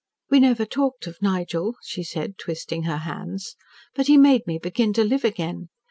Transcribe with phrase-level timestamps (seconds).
[0.31, 3.55] "We never talked of Nigel," she said, twisting her hands.
[3.93, 5.69] "But he made me begin to live again.